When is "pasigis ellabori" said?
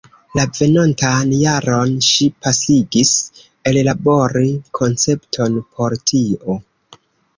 2.45-4.49